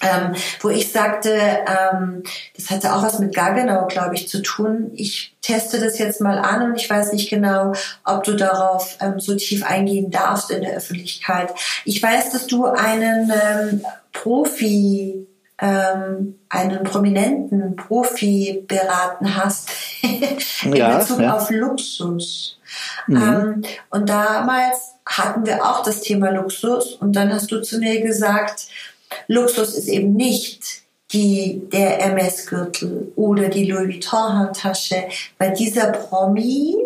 [0.00, 2.22] ähm, wo ich sagte, ähm,
[2.56, 4.90] das hatte auch was mit Gaggenau, glaube ich, zu tun.
[4.94, 7.72] Ich teste das jetzt mal an und ich weiß nicht genau,
[8.04, 11.54] ob du darauf ähm, so tief eingehen darfst in der Öffentlichkeit.
[11.84, 15.26] Ich weiß, dass du einen ähm, Profi
[15.58, 19.70] ähm, einen prominenten Profi beraten hast
[20.64, 21.36] in Ja, Bezug ja.
[21.36, 22.58] auf Luxus.
[23.08, 28.00] Ähm, und damals hatten wir auch das Thema Luxus und dann hast du zu mir
[28.00, 28.66] gesagt,
[29.28, 35.04] Luxus ist eben nicht die, der Hermes-Gürtel oder die Louis Vuitton-Handtasche,
[35.38, 36.76] weil dieser Promi,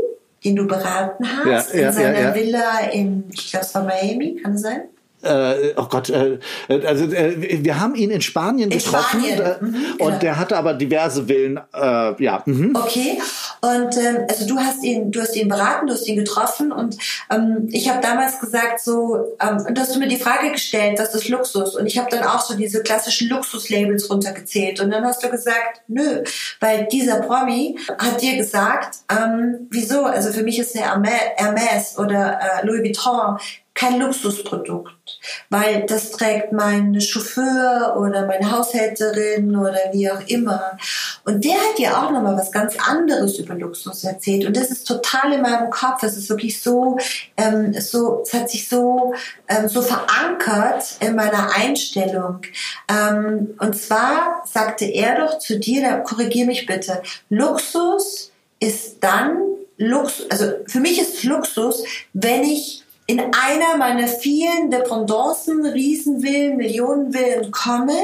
[0.44, 2.34] den du beraten hast, Ja, ja, in seiner ja, ja.
[2.34, 4.82] Villa in, ich glaube, es war Miami, kann es sein?
[5.22, 9.57] Äh, oh Gott, äh, also äh, wir haben ihn in Spanien In getroffen Spanien, äh,
[9.61, 10.18] mhm, und genau.
[10.18, 11.59] der hatte aber diverse Villen.
[11.74, 12.76] Äh, ja, mhm.
[12.76, 13.18] Okay,
[13.61, 16.96] und ähm, also du hast ihn, du hast ihn beraten, du hast ihn getroffen und
[17.31, 21.00] ähm, ich habe damals gesagt so, ähm, und du hast du mir die Frage gestellt,
[21.00, 21.74] was ist Luxus?
[21.74, 25.83] Und ich habe dann auch so diese klassischen Luxuslabels runtergezählt und dann hast du gesagt,
[25.88, 26.22] nö,
[26.61, 30.04] weil dieser Promi hat dir gesagt, ähm, wieso?
[30.04, 33.38] Also für mich ist der Hermes, Hermes oder äh, Louis Vuitton
[33.78, 40.76] kein Luxusprodukt, weil das trägt mein Chauffeur oder meine Haushälterin oder wie auch immer.
[41.24, 44.46] Und der hat dir auch nochmal was ganz anderes über Luxus erzählt.
[44.46, 46.02] Und das ist total in meinem Kopf.
[46.02, 46.98] Es ist wirklich so,
[47.36, 49.14] ähm, so, es hat sich so,
[49.46, 52.40] ähm, so verankert in meiner Einstellung.
[52.88, 59.38] Ähm, und zwar sagte er doch zu dir, da korrigier mich bitte, Luxus ist dann
[59.76, 67.50] Luxus, also für mich ist Luxus, wenn ich in einer meiner vielen Dependancen, Riesenvillen, Millionenvillen
[67.50, 67.96] komme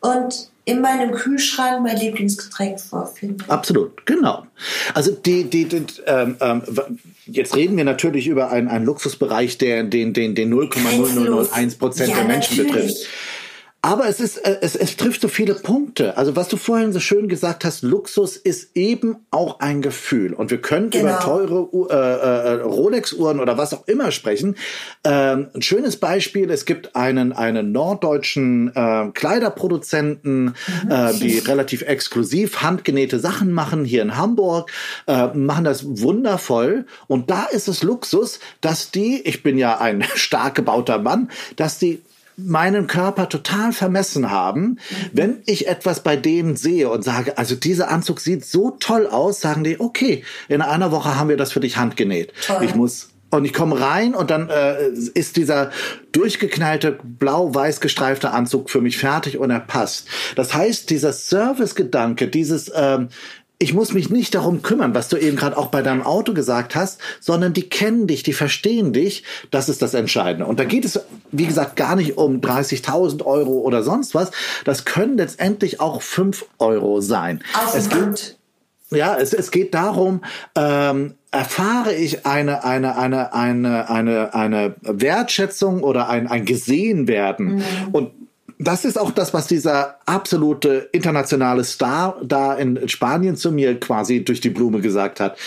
[0.00, 3.44] und in meinem Kühlschrank mein Lieblingsgetränk vorfinde.
[3.48, 4.46] Absolut, genau.
[4.94, 6.62] Also die, die, die ähm, ähm,
[7.26, 12.16] jetzt reden wir natürlich über einen, einen Luxusbereich, der den, den, den 0,0001 Prozent Ja,
[12.18, 12.86] der Menschen natürlich.
[12.86, 13.08] betrifft.
[13.84, 16.16] Aber es ist, äh, es, es trifft so viele Punkte.
[16.16, 20.34] Also was du vorhin so schön gesagt hast, Luxus ist eben auch ein Gefühl.
[20.34, 21.04] Und wir können Genau.
[21.04, 24.54] über teure äh, äh, Rolex-Uhren oder was auch immer sprechen.
[25.02, 30.54] Ähm, ein schönes Beispiel, es gibt einen, einen norddeutschen äh, Kleiderproduzenten,
[30.88, 34.70] äh, die relativ exklusiv handgenähte Sachen machen hier in Hamburg,
[35.08, 36.86] äh, machen das wundervoll.
[37.08, 41.80] Und da ist es Luxus, dass die, ich bin ja ein stark gebauter Mann, dass
[41.80, 42.00] die
[42.36, 44.78] meinen Körper total vermessen haben.
[45.12, 49.40] Wenn ich etwas bei denen sehe und sage, also dieser Anzug sieht so toll aus,
[49.40, 52.32] sagen die, okay, in einer Woche haben wir das für dich handgenäht.
[52.46, 52.64] Toll.
[52.64, 55.70] Ich muss und ich komme rein und dann äh, ist dieser
[56.12, 60.06] durchgeknallte blau-weiß gestreifte Anzug für mich fertig und er passt.
[60.36, 63.08] Das heißt, dieser Service-Gedanke, dieses ähm,
[63.62, 66.74] ich muss mich nicht darum kümmern, was du eben gerade auch bei deinem Auto gesagt
[66.74, 69.22] hast, sondern die kennen dich, die verstehen dich.
[69.52, 70.46] Das ist das Entscheidende.
[70.46, 74.32] Und da geht es, wie gesagt, gar nicht um 30.000 Euro oder sonst was.
[74.64, 77.40] Das können letztendlich auch 5 Euro sein.
[77.54, 78.36] Auf es geht,
[78.90, 80.22] ja, es, es geht darum,
[80.56, 87.56] ähm, erfahre ich eine, eine, eine, eine, eine, eine Wertschätzung oder ein, ein Gesehenwerden.
[87.56, 87.62] Mhm.
[87.92, 88.21] Und
[88.62, 94.24] das ist auch das, was dieser absolute internationale Star da in Spanien zu mir quasi
[94.24, 95.38] durch die Blume gesagt hat.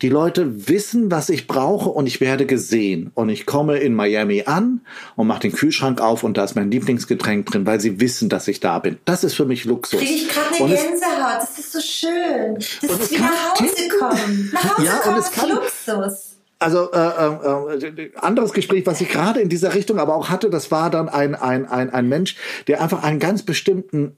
[0.00, 3.10] Die Leute wissen, was ich brauche und ich werde gesehen.
[3.14, 4.80] Und ich komme in Miami an
[5.16, 8.48] und mache den Kühlschrank auf und da ist mein Lieblingsgetränk drin, weil sie wissen, dass
[8.48, 8.98] ich da bin.
[9.04, 10.00] Das ist für mich Luxus.
[10.00, 11.42] Kriege ich gerade eine Gänsehaut.
[11.42, 12.54] Das ist so schön.
[12.54, 14.50] Das ist wie nach Hause kommen.
[14.52, 16.31] Nach Hause ja, kommen ist Luxus
[16.62, 20.48] also äh, äh, äh, anderes Gespräch, was ich gerade in dieser Richtung aber auch hatte,
[20.50, 24.16] das war dann ein, ein, ein, ein Mensch, der einfach einen ganz bestimmten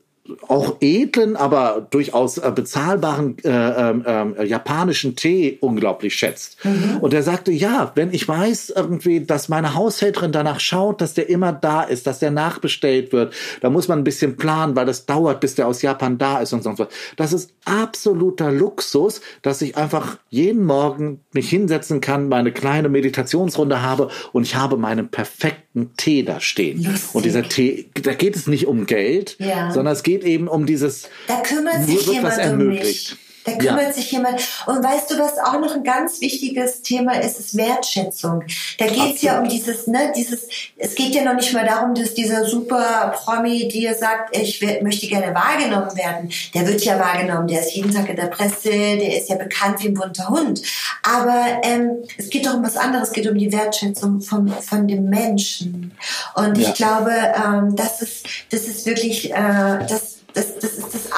[0.48, 6.64] auch edlen, aber durchaus äh, bezahlbaren äh, äh, äh, japanischen Tee unglaublich schätzt.
[6.64, 6.98] Mhm.
[7.00, 11.28] Und er sagte, ja, wenn ich weiß irgendwie, dass meine Haushälterin danach schaut, dass der
[11.28, 15.04] immer da ist, dass der nachbestellt wird, da muss man ein bisschen planen, weil das
[15.04, 16.88] dauert, bis der aus Japan da ist und sonst was.
[17.16, 23.82] Das ist absoluter Luxus, dass ich einfach jeden Morgen mich hinsetzen kann, meine kleine Meditationsrunde
[23.82, 26.82] habe und ich habe meinen perfekten Tee da stehen.
[26.82, 27.14] Lustig.
[27.14, 29.70] Und dieser Tee, da geht es nicht um Geld, ja.
[29.70, 33.16] sondern es geht geht eben um dieses, da kümmert sich jemand um mich.
[33.44, 33.92] Da kümmert ja.
[33.92, 34.40] sich jemand.
[34.66, 38.44] Und weißt du, was auch noch ein ganz wichtiges Thema ist, ist Wertschätzung.
[38.78, 41.94] Da geht es ja um dieses, ne, dieses, es geht ja noch nicht mal darum,
[41.94, 46.30] dass dieser super Promi dir sagt, ich möchte gerne wahrgenommen werden.
[46.54, 49.82] Der wird ja wahrgenommen, der ist jeden Tag in der Presse, der ist ja bekannt
[49.82, 50.62] wie ein bunter Hund.
[51.02, 54.88] Aber ähm, es geht doch um was anderes, es geht um die Wertschätzung von, von
[54.88, 55.92] dem Menschen.
[56.34, 56.68] Und ja.
[56.68, 60.73] ich glaube, ähm, das ist, das ist wirklich, äh, das das, das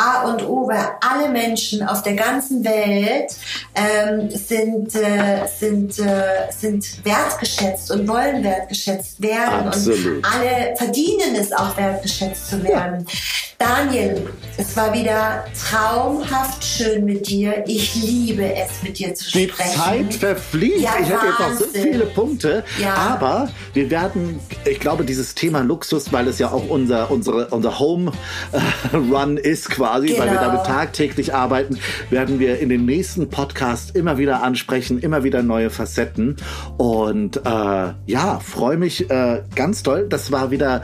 [0.06, 3.34] A und O, weil alle Menschen auf der ganzen Welt
[3.74, 9.66] ähm, sind, äh, sind, äh, sind wertgeschätzt und wollen wertgeschätzt werden.
[9.66, 10.18] Absolut.
[10.18, 13.04] Und alle verdienen es auch wertgeschätzt zu werden.
[13.08, 13.14] Ja.
[13.58, 17.64] Daniel, es war wieder traumhaft schön mit dir.
[17.66, 19.50] Ich liebe es, mit dir zu sprechen.
[19.58, 20.80] Die Zeit verfliegt.
[20.80, 22.64] Ja, ich hätte jetzt noch so viele Punkte.
[22.78, 22.92] Ja.
[22.92, 27.78] Aber wir werden, ich glaube, dieses Thema Luxus, weil es ja auch unser, unsere, unser
[27.78, 28.12] Home
[28.52, 30.20] äh, Run ist quasi, genau.
[30.20, 30.78] weil wir damit genau.
[30.78, 31.78] tagtäglich arbeiten,
[32.10, 36.36] werden wir in den nächsten Podcasts immer wieder ansprechen, immer wieder neue Facetten.
[36.76, 40.06] Und äh, ja, freue mich äh, ganz toll.
[40.08, 40.82] Das war wieder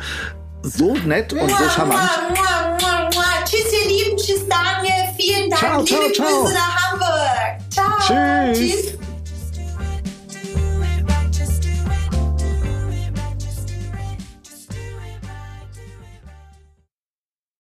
[0.63, 2.11] so nett und so charmant.
[3.45, 4.17] Tschüss, ihr Lieben.
[4.17, 5.15] Tschüss, Daniel.
[5.19, 5.61] Vielen Dank.
[5.61, 6.43] Ciao, ciao, Liebe ciao.
[6.43, 7.71] Grüße nach Hamburg.
[7.71, 8.55] Ciao.
[8.55, 8.59] Tschüss.
[8.59, 9.02] Tschüss.